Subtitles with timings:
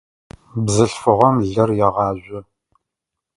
[0.63, 2.39] Бзылъфыгъэм лыр егъажъо.